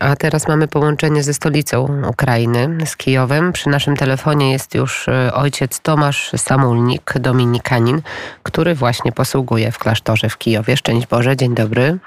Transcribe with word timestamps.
A 0.00 0.16
teraz 0.16 0.48
mamy 0.48 0.68
połączenie 0.68 1.22
ze 1.22 1.34
stolicą 1.34 2.02
Ukrainy, 2.08 2.86
z 2.86 2.96
Kijowem. 2.96 3.52
Przy 3.52 3.68
naszym 3.68 3.96
telefonie 3.96 4.52
jest 4.52 4.74
już 4.74 5.08
e, 5.08 5.34
ojciec 5.34 5.80
Tomasz 5.80 6.30
Samulnik, 6.36 7.14
dominikanin, 7.20 8.02
który 8.42 8.74
właśnie 8.74 9.12
posługuje 9.12 9.72
w 9.72 9.78
klasztorze 9.78 10.28
w 10.28 10.38
Kijowie. 10.38 10.76
Szczęść 10.76 11.06
Boże, 11.06 11.36
dzień 11.36 11.54
dobry. 11.54 11.98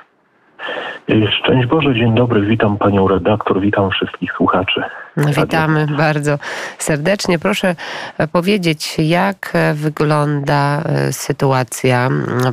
Szczęść 1.40 1.68
Boże, 1.68 1.96
dzień 1.96 2.16
dobry, 2.16 2.42
witam 2.42 2.78
panią 2.78 3.08
redaktor, 3.08 3.62
witam 3.62 3.90
wszystkich 3.90 4.32
słuchaczy. 4.38 4.84
Witamy 5.18 5.88
bardzo 5.98 6.39
serdecznie. 6.78 7.39
Proszę 7.39 7.75
e, 8.18 8.28
powiedzieć, 8.28 8.96
jak 9.00 9.52
e, 9.54 9.73
wygląda 9.73 10.84
sytuacja 11.12 12.10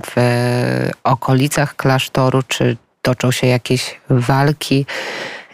w 0.06 0.16
okolicach 1.04 1.76
klasztoru? 1.76 2.40
Czy 2.48 2.76
toczą 3.02 3.30
się 3.30 3.46
jakieś 3.46 4.00
walki? 4.10 4.86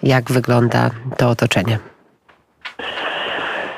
Jak 0.02 0.32
wygląda 0.32 0.90
to 1.16 1.30
otoczenie? 1.30 1.78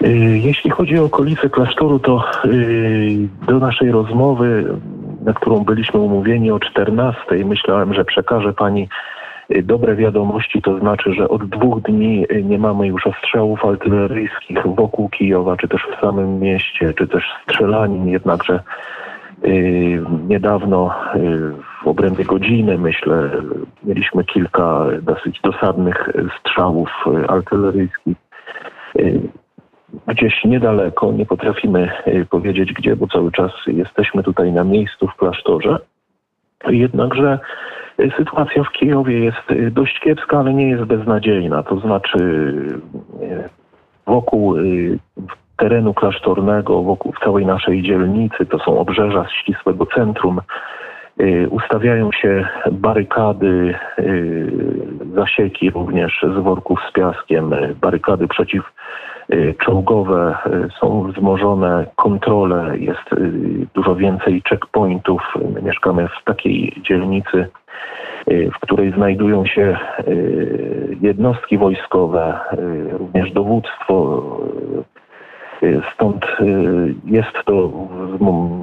Y, 0.05 0.39
jeśli 0.39 0.71
chodzi 0.71 0.99
o 0.99 1.05
okolice 1.05 1.51
klasztoru, 1.51 1.99
to 1.99 2.25
y, 2.45 3.29
do 3.47 3.59
naszej 3.59 3.91
rozmowy, 3.91 4.65
na 5.25 5.33
którą 5.33 5.65
byliśmy 5.65 6.01
umówieni 6.01 6.51
o 6.51 6.61
14, 6.61 7.21
myślałem, 7.45 7.95
że 7.95 8.05
przekaże 8.05 8.53
Pani 8.53 8.89
y, 9.57 9.63
dobre 9.63 9.97
wiadomości, 9.97 10.63
to 10.63 10.79
znaczy, 10.79 11.15
że 11.15 11.29
od 11.29 11.49
dwóch 11.49 11.83
dni 11.83 12.27
nie 12.45 12.59
mamy 12.59 12.87
już 12.87 13.07
ostrzałów 13.07 13.65
artyleryjskich 13.65 14.59
wokół 14.67 15.09
Kijowa, 15.09 15.57
czy 15.57 15.69
też 15.69 15.87
w 15.97 16.01
samym 16.01 16.41
mieście, 16.41 16.95
czy 16.99 17.09
też 17.09 17.25
strzelanin, 17.43 18.09
jednakże 18.09 18.61
niedawno 20.29 20.95
y, 21.15 21.53
w 21.83 21.87
obrębie 21.87 22.25
godziny, 22.25 22.79
myślę, 22.79 23.31
mieliśmy 23.85 24.25
kilka 24.25 24.87
dosyć 25.03 25.41
dosadnych 25.41 26.09
strzałów 26.41 26.89
artyleryjskich. 27.29 28.17
Y, 28.99 29.21
gdzieś 30.07 30.45
niedaleko, 30.45 31.13
nie 31.13 31.27
potrafimy 31.27 31.91
powiedzieć 32.31 32.73
gdzie, 32.73 32.97
bo 32.97 33.07
cały 33.07 33.33
czas 33.33 33.53
jesteśmy 33.67 34.23
tutaj 34.23 34.53
na 34.53 34.65
miejscu 34.65 35.07
w 35.07 35.17
klasztorze. 35.17 35.79
Jednakże 36.69 37.39
sytuacja 38.17 38.65
w 38.65 38.73
Kijowie 38.73 39.19
jest 39.19 39.73
dość 39.73 40.01
kiepska, 40.01 40.39
ale 40.39 40.55
nie 40.55 40.69
jest 40.69 40.85
beznadziejna. 40.85 41.63
To 41.63 41.81
znaczy 41.81 42.53
wokół 44.07 44.57
terenu 45.59 45.95
klasztornego 45.95 46.83
wokół 46.83 47.13
całej 47.25 47.47
naszej 47.47 47.83
dzielnicy, 47.83 48.47
to 48.47 48.59
są 48.59 48.79
obrzeża 48.79 49.29
ścisłego 49.29 49.87
centrum, 49.87 50.41
y, 51.21 51.49
ustawiają 51.51 52.13
się 52.13 52.49
barykady, 52.73 53.75
y, 53.99 54.53
zasieki 55.15 55.71
również 55.71 56.21
z 56.23 56.43
worków 56.43 56.81
z 56.91 56.93
piaskiem, 56.93 57.55
barykady 57.81 58.29
przeciwczołgowe, 58.29 60.39
y, 60.47 60.69
są 60.81 61.03
wzmożone 61.03 61.87
kontrole, 61.97 62.79
jest 62.79 63.11
dużo 63.75 63.95
więcej 63.95 64.43
checkpointów. 64.49 65.23
My 65.55 65.63
mieszkamy 65.63 66.09
w 66.09 66.25
takiej 66.25 66.83
dzielnicy, 66.83 67.49
w 68.27 68.59
której 68.61 68.93
znajdują 68.93 69.47
się 69.47 69.79
jednostki 71.01 71.59
wojskowe, 71.59 72.41
również 72.93 73.33
dowództwo, 73.33 74.23
Stąd 75.95 76.25
y, 76.25 76.95
jest 77.05 77.33
to 77.45 77.73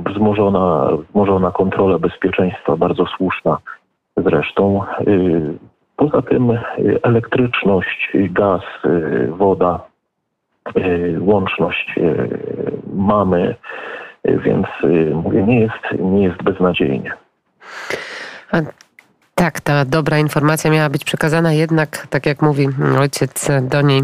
wzmożona, 0.06 0.88
wzmożona 1.10 1.52
kontrola 1.52 2.00
bezpieczeństwa, 2.00 2.78
bardzo 2.78 3.06
słuszna 3.06 3.58
zresztą. 4.18 4.82
Y, 5.08 5.58
poza 5.96 6.22
tym 6.22 6.52
y, 6.52 6.60
elektryczność, 7.04 8.12
gaz, 8.14 8.62
woda, 9.30 9.80
łączność 11.20 11.96
mamy, 12.94 13.56
więc 14.26 14.68
mówię, 15.14 15.44
nie 15.44 15.60
jest, 15.60 16.02
nie 16.02 16.24
jest 16.24 16.44
beznadziejnie. 16.44 17.14
Tak, 19.36 19.60
ta 19.60 19.86
dobra 19.86 20.18
informacja 20.18 20.72
miała 20.72 20.90
być 20.90 21.04
przekazana, 21.04 21.54
jednak, 21.54 22.08
tak 22.10 22.26
jak 22.26 22.42
mówi 22.42 22.68
ojciec, 23.00 23.52
do 23.62 23.82
niej 23.82 24.04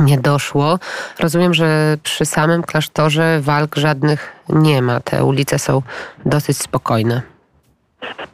nie 0.00 0.18
doszło. 0.18 0.78
Rozumiem, 1.20 1.54
że 1.54 1.96
przy 2.02 2.24
samym 2.24 2.62
klasztorze 2.62 3.40
walk 3.40 3.76
żadnych 3.76 4.32
nie 4.48 4.82
ma. 4.82 5.00
Te 5.00 5.24
ulice 5.24 5.58
są 5.58 5.82
dosyć 6.24 6.56
spokojne. 6.56 7.22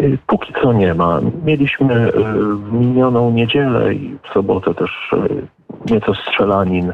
Y, 0.00 0.18
póki 0.26 0.54
co 0.62 0.72
nie 0.72 0.94
ma. 0.94 1.20
Mieliśmy 1.44 2.08
y, 2.08 2.12
w 2.54 2.72
minioną 2.72 3.30
niedzielę 3.30 3.94
i 3.94 4.18
w 4.28 4.32
sobotę 4.32 4.74
też 4.74 4.90
y, 5.12 5.92
nieco 5.92 6.14
strzelanin 6.14 6.92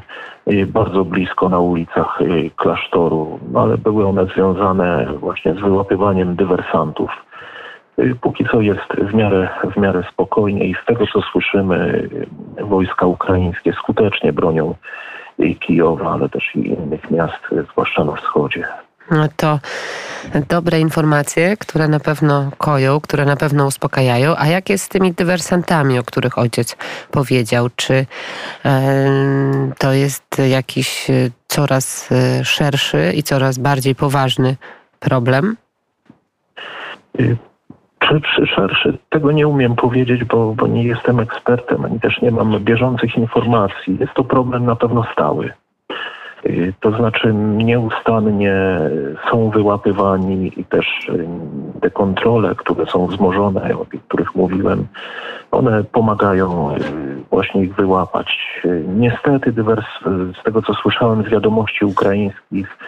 bardzo 0.67 1.05
blisko 1.05 1.49
na 1.49 1.59
ulicach 1.59 2.19
klasztoru, 2.57 3.39
no 3.53 3.61
ale 3.61 3.79
były 3.79 4.07
one 4.07 4.27
związane 4.27 5.07
właśnie 5.21 5.55
z 5.55 5.61
wyłapywaniem 5.61 6.37
dywersantów. 6.37 7.11
Y, 7.99 8.15
póki 8.21 8.45
co 8.53 8.61
jest 8.61 9.11
w 9.11 9.15
miarę, 9.15 9.49
w 9.75 9.77
miarę 9.77 10.03
spokojnie 10.13 10.65
i 10.65 10.75
z 10.83 10.87
tego 10.87 11.07
co 11.07 11.23
słyszymy, 11.23 12.09
wojska 12.61 13.07
ukraińskie 13.07 13.73
skutecznie 13.73 14.33
bronią 14.33 14.75
Kijowa, 15.61 16.13
ale 16.13 16.29
też 16.29 16.51
i 16.55 16.67
innych 16.67 17.11
miast, 17.11 17.39
zwłaszcza 17.73 18.05
na 18.05 18.17
wschodzie. 18.17 18.65
No 19.11 19.29
to 19.37 19.59
dobre 20.49 20.81
informacje, 20.81 21.57
które 21.57 21.89
na 21.89 22.01
pewno 22.01 22.51
koją, 22.59 23.01
które 23.01 23.25
na 23.25 23.37
pewno 23.37 23.67
uspokajają. 23.67 24.35
A 24.37 24.47
jak 24.47 24.71
jest 24.71 24.85
z 24.85 24.89
tymi 24.89 25.13
dywersantami, 25.13 25.99
o 25.99 26.03
których 26.03 26.39
ojciec 26.39 26.77
powiedział? 27.11 27.69
Czy 27.77 28.07
e, 28.65 28.87
to 29.79 29.93
jest 29.93 30.43
jakiś 30.51 31.07
coraz 31.49 32.13
e, 32.13 32.45
szerszy 32.45 33.13
i 33.15 33.23
coraz 33.23 33.59
bardziej 33.59 33.95
poważny 33.95 34.57
problem? 35.01 35.57
Czy 37.99 38.47
szerszy, 38.47 38.99
tego 39.09 39.33
nie 39.33 39.49
umiem 39.49 39.77
powiedzieć, 39.77 40.25
bo, 40.25 40.55
bo 40.55 40.67
nie 40.67 40.85
jestem 40.85 41.21
ekspertem, 41.21 41.85
ani 41.85 42.01
też 42.01 42.23
nie 42.23 42.31
mam 42.31 42.59
bieżących 42.59 43.17
informacji. 43.17 43.97
Jest 44.01 44.15
to 44.15 44.25
problem 44.25 44.65
na 44.65 44.77
pewno 44.77 45.05
stały. 45.13 45.53
Y, 46.47 46.73
to 46.81 46.91
znaczy 46.91 47.35
nieustannie 47.35 48.55
są 49.31 49.51
wyłapywani 49.51 50.53
i 50.57 50.65
też 50.65 50.87
y, 51.09 51.29
te 51.81 51.91
kontrole, 51.91 52.55
które 52.55 52.87
są 52.87 53.07
wzmożone, 53.07 53.77
o 53.77 53.87
których 54.09 54.35
mówiłem, 54.35 54.87
one 55.51 55.85
pomagają 55.85 56.77
y, 56.77 56.79
właśnie 57.31 57.63
ich 57.63 57.75
wyłapać. 57.75 58.63
Niestety 58.89 59.53
dywers, 59.53 59.87
z 60.41 60.45
tego 60.45 60.63
co 60.63 60.75
słyszałem 60.75 61.23
z 61.23 61.29
wiadomości 61.29 61.85
ukraińskich, 61.85 62.79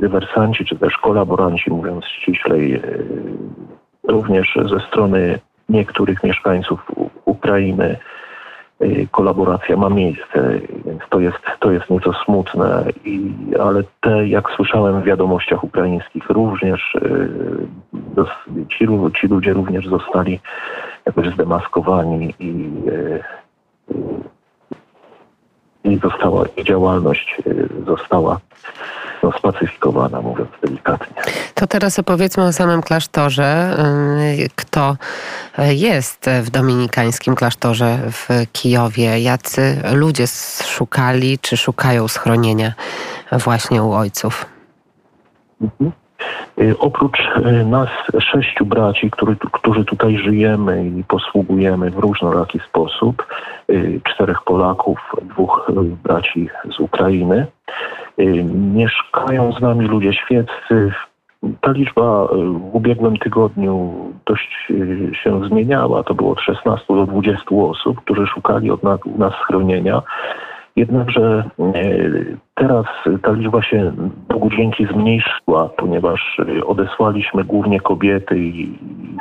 dywersanci 0.00 0.64
czy 0.64 0.78
też 0.78 0.96
kolaboranci, 0.96 1.70
mówiąc 1.70 2.04
ściślej, 2.04 2.82
również 4.04 4.58
ze 4.70 4.80
strony 4.80 5.38
niektórych 5.68 6.22
mieszkańców 6.24 6.90
Ukrainy 7.24 7.96
y, 8.82 9.08
kolaboracja 9.10 9.76
ma 9.76 9.88
miejsce, 9.88 10.60
więc 10.84 11.02
to 11.10 11.20
jest, 11.20 11.38
to 11.60 11.72
jest 11.72 11.90
nieco 11.90 12.12
smutne, 12.24 12.84
I, 13.04 13.34
ale 13.60 13.82
te, 14.00 14.28
jak 14.28 14.50
słyszałem 14.50 15.00
w 15.00 15.04
wiadomościach 15.04 15.64
ukraińskich, 15.64 16.30
również 16.30 16.94
y, 16.94 18.66
ci, 18.68 18.86
ci 19.20 19.26
ludzie 19.26 19.52
również 19.52 19.86
zostali 19.86 20.40
jakoś 21.06 21.34
zdemaskowani 21.34 22.34
i, 22.38 22.70
y, 22.88 23.22
i 25.84 25.98
została 25.98 26.44
ich 26.56 26.64
działalność 26.64 27.42
została 27.86 28.40
no, 29.22 29.32
spacyfikowana, 29.38 30.20
mówiąc 30.20 30.50
delikatnie. 30.62 31.22
To 31.54 31.66
teraz 31.66 31.98
opowiedzmy 31.98 32.44
o 32.44 32.52
samym 32.52 32.82
klasztorze. 32.82 33.76
Y, 34.38 34.48
kto 34.54 34.96
jest 35.58 36.30
w 36.42 36.50
dominikańskim 36.50 37.34
klasztorze 37.34 37.98
w 38.12 38.28
Kijowie? 38.52 39.20
Jacy 39.20 39.82
ludzie 39.92 40.26
szukali 40.64 41.38
czy 41.38 41.56
szukają 41.56 42.08
schronienia 42.08 42.72
właśnie 43.32 43.82
u 43.82 43.92
ojców? 43.92 44.46
Mhm. 45.60 46.01
Y, 46.58 46.78
oprócz 46.78 47.18
y, 47.20 47.64
nas 47.64 47.88
sześciu 48.18 48.66
braci, 48.66 49.10
który, 49.10 49.36
którzy 49.52 49.84
tutaj 49.84 50.18
żyjemy 50.18 50.86
i 50.86 51.04
posługujemy 51.04 51.90
w 51.90 51.98
różnoraki 51.98 52.60
sposób, 52.68 53.26
czterech 54.04 54.42
Polaków, 54.42 54.98
dwóch 55.22 55.70
braci 56.04 56.48
z 56.76 56.80
Ukrainy, 56.80 57.46
mieszkają 58.74 59.52
z 59.52 59.60
nami 59.60 59.86
ludzie 59.86 60.12
świeccy 60.12 60.92
ta 61.60 61.72
liczba 61.72 62.24
y, 62.24 62.36
w 62.36 62.74
ubiegłym 62.74 63.16
tygodniu 63.16 63.92
dość 64.26 64.66
y, 64.70 65.10
się 65.22 65.44
zmieniała. 65.48 66.02
To 66.02 66.14
było 66.14 66.32
od 66.32 66.40
16 66.40 66.94
do 66.94 67.06
20 67.06 67.44
osób, 67.56 68.00
którzy 68.00 68.26
szukali 68.26 68.70
od 68.70 68.82
nas 69.18 69.32
schronienia. 69.42 70.02
Jednakże 70.76 71.44
y, 71.76 72.36
teraz 72.54 72.86
ta 73.22 73.32
liczba 73.32 73.62
się 73.62 73.92
Bogu 74.28 74.50
dzięki 74.50 74.86
zmniejszyła, 74.86 75.68
ponieważ 75.76 76.40
odesłaliśmy 76.66 77.44
głównie 77.44 77.80
kobiety 77.80 78.38
i 78.38 78.78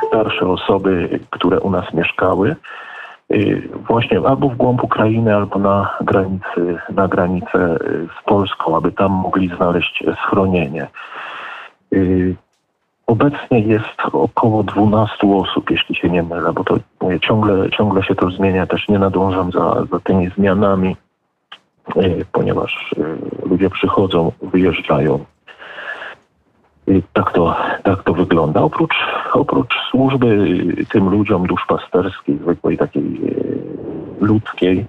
starsze 0.08 0.48
osoby, 0.48 1.20
które 1.30 1.60
u 1.60 1.70
nas 1.70 1.94
mieszkały. 1.94 2.56
właśnie 3.88 4.20
albo 4.20 4.50
w 4.50 4.56
głąb 4.56 4.84
Ukrainy, 4.84 5.36
albo 5.36 5.60
na 5.60 5.98
granicy, 6.02 6.78
na 6.90 7.08
granicę 7.08 7.78
z 8.22 8.24
Polską, 8.26 8.78
aby 8.78 8.92
tam 8.92 9.12
mogli 9.12 9.48
znaleźć 9.48 10.04
schronienie. 10.26 10.88
Obecnie 13.08 13.60
jest 13.60 14.02
około 14.14 14.64
12 14.64 15.28
osób, 15.28 15.72
jeśli 15.72 15.96
się 15.96 16.10
nie 16.10 16.24
mylę, 16.24 16.54
bo 16.54 16.64
to 16.64 16.78
ciągle, 17.22 17.70
ciągle 17.70 18.04
się 18.04 18.16
to 18.16 18.30
zmienia, 18.30 18.68
też 18.68 18.88
nie 18.88 19.00
nadążam 19.00 19.52
za, 19.52 19.86
za 19.92 20.00
tymi 20.00 20.30
zmianami, 20.30 20.96
ponieważ 22.32 22.96
ludzie 23.44 23.70
przychodzą, 23.70 24.32
wyjeżdżają. 24.42 25.26
Tak 27.14 27.32
to, 27.32 27.56
tak 27.84 28.04
to 28.04 28.14
wygląda. 28.14 28.62
Oprócz, 28.62 28.96
oprócz 29.34 29.74
służby 29.92 30.48
tym 30.90 31.10
ludziom 31.10 31.48
duszpasterskiej, 31.48 32.38
zwykłej 32.38 32.78
takiej 32.78 33.22
ludzkiej, 34.20 34.86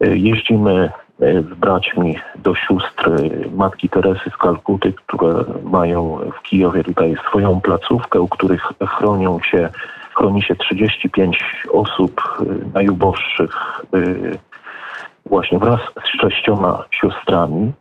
jeździmy 0.00 0.90
z 1.20 1.54
braćmi 1.54 2.18
do 2.36 2.54
sióstr 2.54 3.10
Matki 3.54 3.88
Teresy 3.88 4.30
z 4.30 4.36
Kalkuty, 4.36 4.92
które 4.92 5.44
mają 5.64 6.18
w 6.38 6.42
Kijowie 6.42 6.84
tutaj 6.84 7.16
swoją 7.28 7.60
placówkę, 7.60 8.20
u 8.20 8.28
których 8.28 8.72
chronią 8.86 9.40
się, 9.40 9.68
chroni 10.14 10.42
się 10.42 10.56
35 10.56 11.44
osób 11.72 12.22
najuboższych 12.74 13.84
właśnie 15.26 15.58
wraz 15.58 15.80
z 15.80 16.20
sześcioma 16.20 16.84
siostrami. 16.90 17.72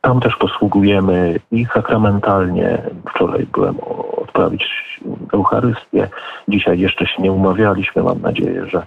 Tam 0.00 0.20
też 0.20 0.36
posługujemy 0.36 1.40
i 1.52 1.66
sakramentalnie. 1.74 2.82
Wczoraj 3.14 3.46
byłem 3.52 3.76
odprawić 4.16 4.66
Eucharystię. 5.32 6.08
Dzisiaj 6.48 6.78
jeszcze 6.78 7.06
się 7.06 7.22
nie 7.22 7.32
umawialiśmy. 7.32 8.02
Mam 8.02 8.20
nadzieję, 8.20 8.66
że, 8.66 8.86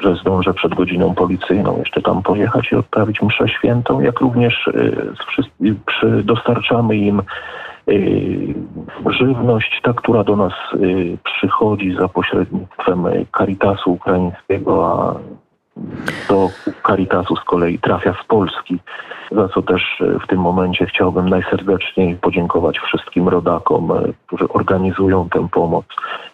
że 0.00 0.14
zdążę 0.14 0.54
przed 0.54 0.74
godziną 0.74 1.14
policyjną 1.14 1.78
jeszcze 1.78 2.02
tam 2.02 2.22
pojechać 2.22 2.72
i 2.72 2.76
odprawić 2.76 3.22
mszę 3.22 3.48
świętą. 3.48 4.00
Jak 4.00 4.20
również 4.20 4.70
przy, 5.86 6.22
dostarczamy 6.22 6.96
im 6.96 7.22
y, 7.88 8.54
żywność, 9.06 9.80
ta, 9.82 9.92
która 9.92 10.24
do 10.24 10.36
nas 10.36 10.52
przychodzi 11.24 11.94
za 11.94 12.08
pośrednictwem 12.08 13.04
Caritasu 13.38 13.92
Ukraińskiego, 13.92 14.86
a 14.86 15.14
do 16.28 16.50
Caritasu 16.86 17.36
z 17.36 17.44
kolei 17.44 17.78
trafia 17.78 18.14
z 18.22 18.26
Polski, 18.26 18.78
za 19.32 19.48
co 19.48 19.62
też 19.62 19.82
e, 20.00 20.18
w 20.24 20.26
tym 20.26 20.40
momencie 20.40 20.86
chciałbym 20.86 21.28
najserdeczniej 21.28 22.16
podziękować 22.16 22.78
wszystkim 22.78 23.28
rodakom, 23.28 23.90
e, 23.90 24.12
którzy 24.26 24.48
organizują 24.48 25.28
tę 25.28 25.48
pomoc 25.48 25.84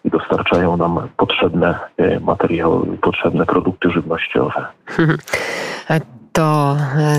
i 0.04 0.10
dostarczają 0.10 0.76
nam 0.76 1.08
potrzebne 1.16 1.78
e, 1.96 2.20
materiały, 2.20 2.96
potrzebne 2.96 3.46
produkty 3.46 3.90
żywnościowe. 3.90 4.66
To 6.32 6.76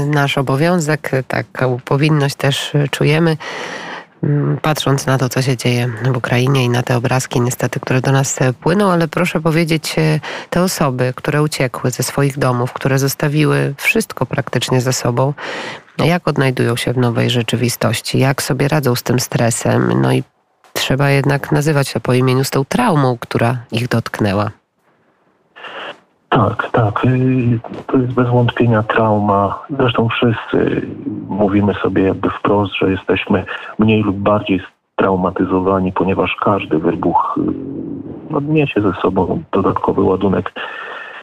nasz 0.08 0.38
obowiązek, 0.38 1.12
taką 1.28 1.78
powinność 1.86 2.36
też 2.36 2.74
czujemy. 2.92 3.38
Mm, 4.24 4.58
patrząc 4.62 5.06
na 5.06 5.18
to, 5.18 5.30
co 5.30 5.42
się 5.42 5.58
dzieje 5.58 5.88
w 6.14 6.18
Ukrainie 6.18 6.66
i 6.66 6.70
na 6.70 6.84
te 6.84 6.98
obrazki 6.98 7.42
niestety, 7.42 7.80
które 7.80 8.02
do 8.02 8.12
nas 8.12 8.42
e, 8.42 8.54
płyną, 8.54 8.92
ale 8.92 9.08
proszę 9.08 9.42
powiedzieć, 9.42 9.96
e, 9.98 10.20
te 10.50 10.62
osoby, 10.62 11.14
które 11.16 11.42
uciekły 11.44 11.92
ze 11.92 12.04
swoich 12.04 12.38
domów, 12.38 12.74
które 12.74 13.00
zostawiły 13.00 13.74
wszystko 13.78 14.26
praktycznie 14.26 14.82
ze 14.82 14.94
sobą, 14.94 15.34
jak 15.98 16.28
odnajdują 16.28 16.76
się 16.76 16.94
w 16.94 16.98
nowej 16.98 17.30
rzeczywistości, 17.30 18.20
jak 18.20 18.42
sobie 18.42 18.68
radzą 18.68 18.96
z 18.96 19.04
tym 19.04 19.20
stresem, 19.20 20.02
no 20.02 20.14
i 20.14 20.24
trzeba 20.74 21.10
jednak 21.10 21.52
nazywać 21.52 21.94
to 21.94 22.00
po 22.00 22.14
imieniu 22.14 22.44
z 22.44 22.50
tą 22.50 22.66
traumą, 22.66 23.18
która 23.18 23.58
ich 23.72 23.88
dotknęła. 23.88 24.52
Tak, 26.30 26.70
tak. 26.72 27.06
Y, 27.06 27.60
to 27.88 27.98
jest 27.98 28.14
bez 28.14 28.30
wątpienia 28.30 28.84
trauma. 28.84 29.60
Zresztą 29.80 30.08
wszyscy 30.10 30.88
mówimy 31.30 31.74
sobie 31.74 32.04
jakby 32.04 32.30
wprost, 32.30 32.74
że 32.74 32.92
jesteśmy 32.92 33.46
mniej 33.80 34.04
lub 34.04 34.16
bardziej 34.16 34.62
traumatyzowani, 34.96 35.92
ponieważ 35.92 36.36
każdy 36.42 36.80
wybuch 36.80 37.38
y, 37.38 37.54
no, 38.30 38.40
niesie 38.40 38.82
ze 38.82 38.94
sobą 38.94 39.44
dodatkowy 39.52 40.02
ładunek 40.02 40.54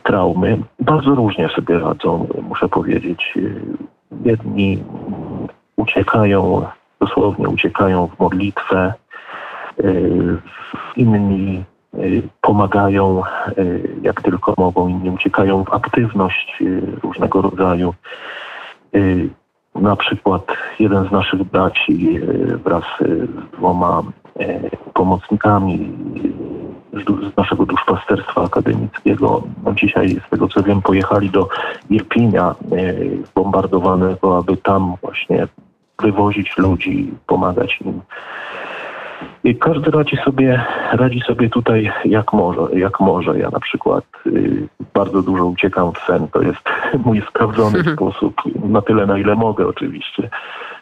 traumy. 0.03 0.59
Bardzo 0.81 1.15
różnie 1.15 1.49
sobie 1.49 1.79
radzą, 1.79 2.27
muszę 2.43 2.69
powiedzieć. 2.69 3.33
Y, 3.37 3.61
jedni 4.25 4.85
uciekają, 5.77 6.67
dosłownie 7.01 7.49
uciekają 7.49 8.07
w 8.07 8.21
modlitwę, 8.21 8.95
inni 10.97 11.65
pomagają 12.41 13.23
y, 13.59 13.89
jak 14.03 14.23
tylko 14.23 14.55
mogą, 14.59 14.89
inni 14.89 15.11
uciekają 15.11 15.65
w 15.65 15.73
aktywność 15.73 16.57
y, 16.61 16.83
różnego 17.03 17.43
rodzaju. 17.43 17.95
Na 19.75 19.97
przykład 19.97 20.43
jeden 20.79 21.09
z 21.09 21.13
naszych 21.13 21.45
braci 21.45 22.21
wraz 22.65 22.85
z 23.01 23.51
dwoma 23.53 24.03
pomocnikami 24.95 25.93
z 27.33 27.37
naszego 27.37 27.67
duszpasterstwa 27.67 28.43
akademickiego. 28.43 29.43
No 29.65 29.73
dzisiaj, 29.75 30.21
z 30.27 30.31
tego 30.31 30.49
co 30.49 30.63
wiem, 30.63 30.83
pojechali 30.83 31.31
do 31.31 31.49
Irpinia 31.91 32.55
bombardowanego, 33.35 34.39
aby 34.39 34.57
tam 34.57 34.95
właśnie 35.03 35.49
wywozić 36.03 36.59
ludzi, 36.59 37.15
pomagać 37.27 37.81
im 37.81 38.01
i 39.47 39.57
każdy 39.57 39.91
radzi 39.91 40.17
sobie, 40.25 40.65
radzi 40.93 41.21
sobie 41.21 41.51
tutaj 41.51 41.93
jak 42.05 42.33
może, 42.33 42.61
jak 42.73 43.01
może. 43.01 43.39
Ja 43.39 43.51
na 43.51 43.61
przykład 43.61 44.05
y, 44.27 44.69
bardzo 44.95 45.23
dużo 45.23 45.47
uciekam 45.47 45.93
w 45.93 45.99
sen. 45.99 46.29
To 46.29 46.43
jest 46.43 46.63
mój 47.07 47.23
sprawdzony 47.29 47.79
mhm. 47.79 47.97
sposób, 47.97 48.35
na 48.65 48.83
tyle 48.83 49.07
na 49.07 49.19
ile 49.19 49.35
mogę 49.35 49.67
oczywiście. 49.67 50.31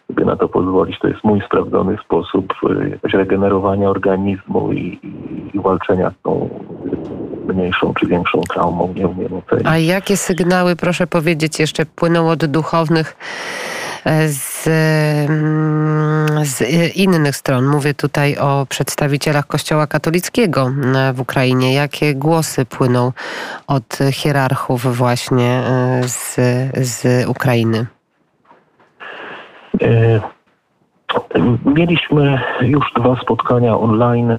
Sobie 0.09 0.25
na 0.25 0.37
to 0.37 0.49
pozwolić. 0.49 0.99
To 0.99 1.09
jest 1.09 1.25
mój 1.25 1.41
sprawdzony 1.41 1.97
sposób 2.05 2.55
y, 2.71 2.99
regenerowania 3.13 3.91
organizmu 3.91 4.73
i, 4.73 4.79
i, 4.79 5.57
i 5.57 5.61
walczenia 5.61 6.11
z 6.11 6.23
tą 6.23 6.49
mniejszą 7.49 7.95
czy 7.95 8.07
większą 8.07 8.41
traumą. 8.41 8.95
Nie 8.97 9.09
umiem 9.09 9.33
ocenić. 9.33 9.67
A 9.67 9.79
jakie 9.79 10.17
sygnały, 10.17 10.77
proszę 10.77 11.07
powiedzieć, 11.07 11.61
jeszcze 11.61 11.87
płyną 11.87 12.31
od 12.31 12.45
duchownych 12.45 13.17
z, 14.29 14.69
mm, 15.29 16.45
z 16.45 16.63
innych 16.97 17.37
stron. 17.37 17.67
Mówię 17.67 17.95
tutaj 17.95 18.37
o 18.37 18.67
przedstawicielach 18.69 19.47
Kościoła 19.47 19.87
katolickiego 19.87 20.71
w 21.15 21.21
Ukrainie. 21.21 21.75
Jakie 21.75 22.15
głosy 22.15 22.67
płyną 22.67 23.13
od 23.67 23.99
hierarchów 24.13 24.97
właśnie 24.97 25.63
e, 25.67 26.03
z, 26.09 26.37
z 26.75 27.29
Ukrainy? 27.29 27.87
E, 29.83 30.21
mieliśmy 31.65 32.41
już 32.61 32.93
dwa 32.97 33.17
spotkania 33.17 33.79
online 33.79 34.31
e, 34.31 34.39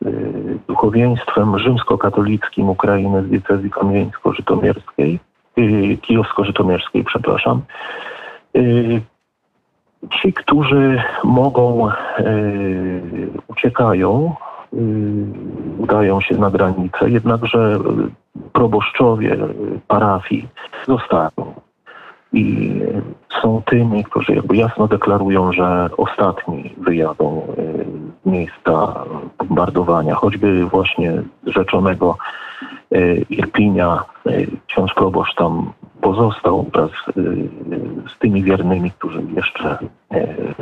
z 0.00 0.66
duchowieństwem 0.68 1.58
rzymskokatolickim 1.58 2.68
Ukrainy 2.68 3.22
z 3.22 3.28
diecezji 3.28 3.70
kamieńsko-żytomierskiej, 3.70 5.18
kijowsko-żytomierskiej, 6.02 7.04
przepraszam. 7.04 7.62
Y, 8.56 9.00
ci, 10.10 10.32
którzy 10.32 11.02
mogą, 11.24 11.88
y, 11.88 11.92
uciekają, 13.48 14.34
y, 14.74 14.76
udają 15.78 16.20
się 16.20 16.38
na 16.38 16.50
granicę, 16.50 17.10
jednakże 17.10 17.78
proboszczowie 18.52 19.36
parafii 19.88 20.48
zostają. 20.86 21.30
I 22.32 22.74
są 23.42 23.62
tymi, 23.66 24.04
którzy 24.04 24.34
jakby 24.34 24.56
jasno 24.56 24.88
deklarują, 24.88 25.52
że 25.52 25.88
ostatni 25.96 26.74
wyjadą 26.78 27.42
z 28.22 28.26
miejsca 28.26 29.04
bombardowania, 29.38 30.14
choćby 30.14 30.64
właśnie 30.64 31.22
rzeczonego 31.46 32.16
Irpinia. 33.30 34.04
Ksiądz 34.66 34.94
proboszcz 34.94 35.34
tam 35.34 35.72
pozostał 36.00 36.66
wraz 36.72 36.90
y, 37.16 37.48
z 38.14 38.18
tymi 38.18 38.42
wiernymi, 38.42 38.90
którzy 38.90 39.22
jeszcze 39.36 39.78
y, 40.14 40.54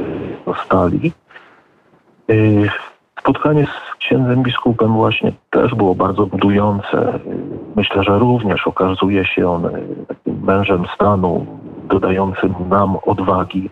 zostali. 0.46 1.12
Y, 2.30 2.68
spotkanie 3.20 3.66
z 3.66 3.96
księdzem 3.96 4.42
biskupem 4.42 4.92
właśnie 4.92 5.32
też 5.50 5.74
było 5.74 5.94
bardzo 5.94 6.26
budujące. 6.26 7.18
Myślę, 7.76 8.02
że 8.02 8.18
również 8.18 8.66
okazuje 8.66 9.24
się 9.24 9.50
on 9.50 9.62
takim 10.08 10.44
mężem 10.44 10.84
stanu, 10.94 11.46
dodającym 11.88 12.54
nam 12.68 12.96
odwagi, 13.06 13.70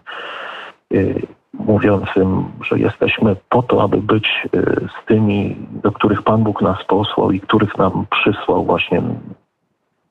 mówiącym, 1.53 2.45
że 2.61 2.79
jesteśmy 2.79 3.37
po 3.49 3.63
to, 3.63 3.83
aby 3.83 3.97
być 3.97 4.49
z 5.03 5.07
tymi, 5.07 5.57
do 5.83 5.93
których 5.93 6.23
Pan 6.23 6.43
Bóg 6.43 6.63
nas 6.63 6.85
posłał 6.85 7.31
i 7.31 7.41
których 7.41 7.79
nam 7.79 8.07
przysłał 8.11 8.65
właśnie 8.65 9.03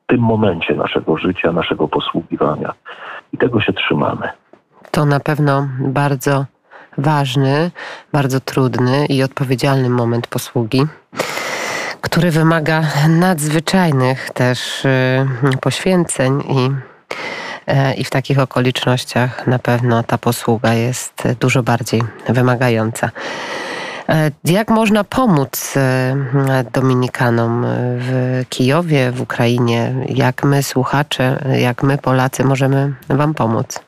tym 0.08 0.20
momencie 0.20 0.76
naszego 0.76 1.18
życia, 1.18 1.52
naszego 1.52 1.88
posługiwania. 1.88 2.74
I 3.34 3.38
tego 3.38 3.62
się 3.62 3.74
trzymamy. 3.74 4.30
To 4.92 5.06
na 5.06 5.20
pewno 5.20 5.68
bardzo 5.80 6.46
ważny, 6.98 7.72
bardzo 8.14 8.40
trudny 8.40 9.06
i 9.06 9.24
odpowiedzialny 9.24 9.90
moment 9.90 10.28
posługi 10.28 10.82
który 12.16 12.32
wymaga 12.32 12.84
nadzwyczajnych 13.10 14.30
też 14.30 14.88
poświęceń 15.62 16.42
i 16.50 16.70
i 17.98 18.04
w 18.04 18.10
takich 18.10 18.40
okolicznościach 18.40 19.48
na 19.48 19.60
pewno 19.60 20.04
ta 20.04 20.18
posługa 20.18 20.74
jest 20.74 21.24
dużo 21.40 21.64
bardziej 21.64 22.02
wymagająca. 22.30 23.10
E, 24.10 24.32
jak 24.46 24.70
można 24.70 25.04
pomóc 25.04 25.78
e, 25.78 26.64
Dominikanom 26.74 27.66
w 27.98 28.42
Kijowie, 28.50 29.12
w 29.12 29.22
Ukrainie? 29.22 29.94
Jak 30.10 30.44
my, 30.44 30.64
słuchacze, 30.64 31.44
jak 31.60 31.84
my, 31.84 31.98
Polacy, 31.98 32.44
możemy 32.44 32.94
Wam 33.10 33.34
pomóc? 33.34 33.86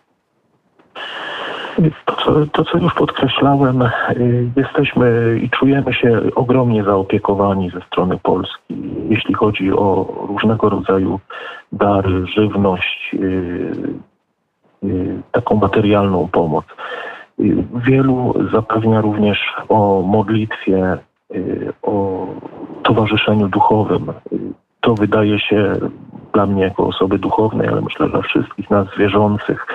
To 2.06 2.16
co, 2.16 2.46
to, 2.52 2.66
co 2.66 2.78
już 2.78 2.94
podkreślałem, 2.94 3.82
y, 3.82 3.90
jesteśmy 4.56 5.40
i 5.44 5.50
czujemy 5.50 5.94
się 5.94 6.22
ogromnie 6.36 6.84
zaopiekowani 6.84 7.70
ze 7.70 7.82
strony 7.82 8.18
Polski, 8.24 8.76
jeśli 9.10 9.34
chodzi 9.34 9.72
o 9.72 10.14
różnego 10.28 10.70
rodzaju 10.70 11.20
dary, 11.72 12.26
żywność, 12.28 13.16
taką 15.32 15.56
materialną 15.56 16.28
pomoc. 16.32 16.66
Wielu 17.76 18.34
zapewnia 18.54 19.02
również 19.02 19.54
o 19.70 20.02
modlitwie, 20.02 20.98
o 21.82 22.28
towarzyszeniu 22.84 23.48
duchowym. 23.48 24.06
To 24.82 24.94
wydaje 24.94 25.40
się 25.40 25.74
dla 26.34 26.46
mnie 26.46 26.64
jako 26.64 26.88
osoby 26.88 27.20
duchownej, 27.20 27.68
ale 27.68 27.82
myślę 27.82 28.10
dla 28.10 28.22
wszystkich 28.22 28.70
nas 28.70 28.88
wierzących, 28.98 29.68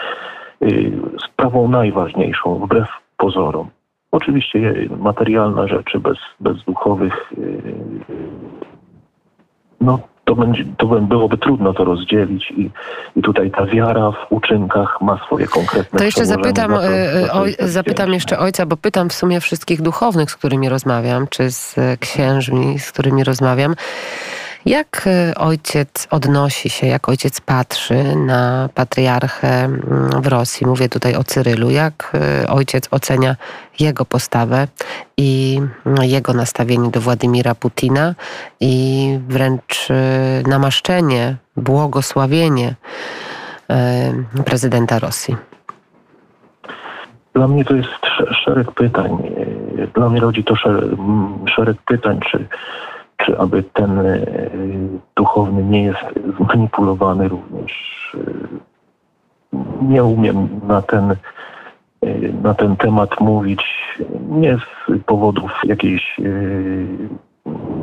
sprawą 1.25 1.69
najważniejszą, 1.69 2.54
wbrew 2.54 2.88
pozorom. 3.16 3.69
Oczywiście 4.12 4.75
materialne 4.99 5.69
rzeczy 5.69 6.00
bez, 6.00 6.19
bez 6.40 6.64
duchowych, 6.64 7.33
no 9.81 9.99
to, 10.25 10.37
będzie, 10.37 10.64
to 10.79 10.87
byłoby 10.87 11.38
trudno 11.38 11.75
to 11.75 11.85
rozdzielić 11.85 12.50
i, 12.50 12.71
i 13.17 13.23
tutaj 13.23 13.50
ta 13.50 13.67
wiara 13.67 14.11
w 14.11 14.33
uczynkach 14.33 14.99
ma 15.00 15.21
swoje 15.26 15.47
konkretne 15.47 15.99
To 15.99 16.05
jeszcze 16.05 16.26
zapytam, 16.26 16.71
to, 16.71 16.81
to 16.81 17.41
oj, 17.41 17.55
zapytam 17.59 18.12
jeszcze 18.12 18.38
ojca, 18.38 18.67
bo 18.67 18.76
pytam 18.76 19.09
w 19.09 19.12
sumie 19.12 19.41
wszystkich 19.41 19.83
duchownych, 19.83 20.31
z 20.31 20.37
którymi 20.37 20.69
rozmawiam, 20.69 21.26
czy 21.29 21.50
z 21.50 21.76
księżmi, 22.00 22.79
z 22.79 22.93
którymi 22.93 23.25
rozmawiam. 23.25 23.75
Jak 24.66 25.07
e, 25.07 25.35
ojciec 25.35 26.09
odnosi 26.11 26.71
się, 26.71 26.87
jak 26.87 27.09
ojciec 27.09 27.40
patrzy 27.40 28.16
na 28.16 28.69
patriarchę 28.75 29.64
mm, 29.64 30.23
w 30.23 30.26
Rosji? 30.26 30.66
Mówię 30.66 30.88
tutaj 30.88 31.16
o 31.16 31.25
Cyrylu. 31.25 31.71
Jak 31.71 32.12
e, 32.14 32.49
ojciec 32.49 32.88
ocenia 32.90 33.37
jego 33.81 34.04
postawę 34.04 34.69
i 35.16 35.61
mm, 35.87 36.04
jego 36.04 36.33
nastawienie 36.33 36.90
do 36.90 37.00
Władimira 37.00 37.54
Putina 37.54 38.14
i 38.61 39.19
wręcz 39.28 39.88
e, 39.90 40.49
namaszczenie, 40.49 41.37
błogosławienie 41.57 42.75
prezydenta 44.45 44.99
Rosji? 44.99 45.37
Dla 47.35 47.49
mnie 47.49 47.64
to 47.64 47.75
jest 47.75 48.07
szereg 48.45 48.73
pytań. 48.73 49.19
Dla 49.95 50.09
mnie 50.09 50.21
rodzi 50.21 50.45
to 50.45 50.54
szereg 51.57 51.76
pytań, 51.87 52.21
czy 52.31 52.49
czy 53.16 53.38
aby 53.38 53.62
ten 53.62 53.99
e, 53.99 54.26
duchowny 55.16 55.64
nie 55.64 55.83
jest 55.83 56.04
zmanipulowany 56.37 57.28
również. 57.28 57.73
E, 58.14 59.59
nie 59.83 60.04
umiem 60.04 60.49
na 60.69 60.83
ten, 60.83 61.11
e, 61.11 61.16
na 62.42 62.54
ten 62.54 62.76
temat 62.76 63.21
mówić, 63.21 63.64
nie 64.28 64.59
z 64.59 65.02
powodów 65.07 65.61
jakiejś 65.64 66.21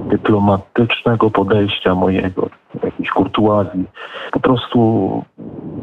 dyplomatycznego 0.09 1.29
podejścia 1.29 1.95
mojego, 1.95 2.49
jakiejś 2.83 3.09
kurtuazji. 3.09 3.85
Po 4.31 4.39
prostu 4.39 5.23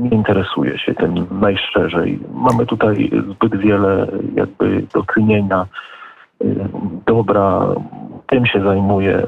nie 0.00 0.10
interesuję 0.10 0.78
się 0.78 0.94
tym 0.94 1.26
najszczerzej. 1.40 2.18
Mamy 2.34 2.66
tutaj 2.66 3.10
zbyt 3.30 3.56
wiele 3.56 4.06
jakby 4.34 4.82
do 4.94 5.02
czynienia. 5.14 5.66
Dobra, 7.06 7.66
tym 8.26 8.46
się 8.46 8.60
zajmuję. 8.60 9.26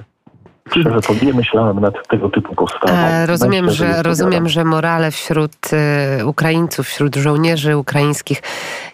Szczerze 0.71 1.01
to 1.01 1.25
nie 1.25 1.33
myślałem 1.33 1.81
nad 1.81 2.09
tego 2.09 2.29
typu 2.29 2.55
postawą. 2.55 2.93
E, 2.95 3.27
rozumiem, 3.27 3.71
że, 3.71 4.03
rozumiem, 4.03 4.49
że 4.49 4.65
morale 4.65 5.11
wśród 5.11 5.57
e, 5.73 6.27
Ukraińców, 6.27 6.87
wśród 6.87 7.17
żołnierzy 7.17 7.77
ukraińskich 7.77 8.43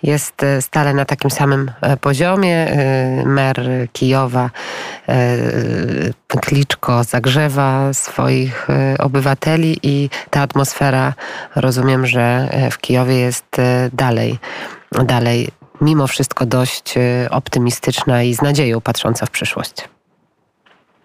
jest 0.02 0.42
e, 0.42 0.62
stale 0.62 0.94
na 0.94 1.04
takim 1.04 1.30
samym 1.30 1.70
poziomie. 2.00 2.66
Mer 3.26 3.68
Kijowa 3.92 4.50
Kliczko 6.40 7.04
zagrzewa 7.04 7.92
swoich 7.92 8.68
obywateli 8.98 9.78
i 9.82 10.10
ta 10.30 10.40
atmosfera 10.42 11.14
rozumiem, 11.56 12.06
że 12.06 12.48
w 12.70 12.78
Kijowie 12.78 13.14
jest 13.14 13.56
dalej, 13.92 14.38
dalej 15.04 15.48
mimo 15.80 16.06
wszystko 16.06 16.46
dość 16.46 16.94
optymistyczna 17.30 18.22
i 18.22 18.34
z 18.34 18.42
nadzieją 18.42 18.80
patrząca 18.80 19.26
w 19.26 19.30
przyszłość. 19.30 19.93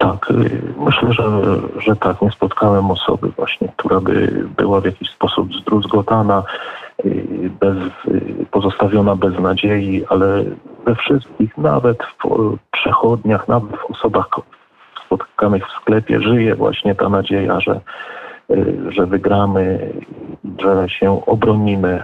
Tak, 0.00 0.30
y, 0.30 0.62
myślę, 0.78 1.12
że, 1.12 1.24
że 1.78 1.96
tak. 1.96 2.22
Nie 2.22 2.30
spotkałem 2.30 2.90
osoby 2.90 3.28
właśnie, 3.28 3.68
która 3.76 4.00
by 4.00 4.44
była 4.56 4.80
w 4.80 4.84
jakiś 4.84 5.10
sposób 5.10 5.54
zdruzgotana, 5.54 6.42
y, 7.04 7.50
bez, 7.60 7.76
y, 8.08 8.46
pozostawiona 8.50 9.16
bez 9.16 9.38
nadziei, 9.38 10.04
ale 10.08 10.44
we 10.84 10.94
wszystkich, 10.94 11.58
nawet 11.58 11.98
w 12.02 12.56
przechodniach, 12.70 13.48
nawet 13.48 13.76
w 13.76 13.90
osobach 13.90 14.28
spotkanych 15.06 15.68
w 15.68 15.80
sklepie 15.80 16.20
żyje 16.20 16.54
właśnie 16.54 16.94
ta 16.94 17.08
nadzieja, 17.08 17.60
że, 17.60 17.80
że 18.88 19.06
wygramy, 19.06 19.92
że 20.58 20.88
się 20.88 21.26
obronimy 21.26 22.02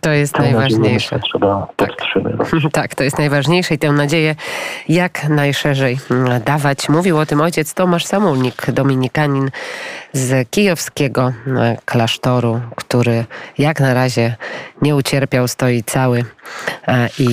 to 0.00 0.10
jest 0.10 0.38
najważniejsze. 0.38 1.18
Trzeba 1.18 1.66
tak. 1.76 1.88
podtrzymywać. 1.88 2.48
Tak, 2.72 2.94
to 2.94 3.04
jest 3.04 3.18
najważniejsze 3.18 3.74
i 3.74 3.78
tę 3.78 3.92
nadzieję 3.92 4.34
jak 4.88 5.28
najszerzej 5.28 5.98
dawać. 6.44 6.88
Mówił 6.88 7.18
o 7.18 7.26
tym 7.26 7.40
ojciec 7.40 7.74
Tomasz 7.74 8.04
Samulnik, 8.04 8.70
dominikanin 8.70 9.50
z 10.12 10.50
kijowskiego 10.50 11.32
e, 11.46 11.76
klasztoru, 11.84 12.60
który 12.76 13.24
jak 13.58 13.80
na 13.80 13.94
razie 13.94 14.34
nie 14.82 14.96
ucierpiał, 14.96 15.48
stoi 15.48 15.82
cały 15.82 16.24
e, 16.88 17.08
i 17.18 17.28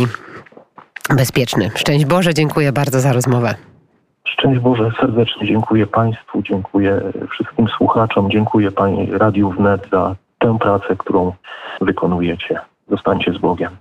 bezpieczny. 1.15 1.71
Szczęść 1.75 2.05
Boże, 2.05 2.33
dziękuję 2.33 2.71
bardzo 2.71 2.99
za 2.99 3.13
rozmowę. 3.13 3.55
Szczęść 4.25 4.59
Boże, 4.59 4.91
serdecznie 4.99 5.47
dziękuję 5.47 5.87
Państwu, 5.87 6.41
dziękuję 6.41 7.01
wszystkim 7.31 7.67
słuchaczom, 7.77 8.31
dziękuję 8.31 8.71
Pani 8.71 9.11
Radiu 9.11 9.49
Wnet 9.49 9.89
za 9.91 10.15
tę 10.43 10.57
pracę, 10.59 10.95
którą 10.97 11.33
wykonujecie. 11.81 12.59
Zostańcie 12.89 13.33
z 13.33 13.37
Bogiem. 13.37 13.77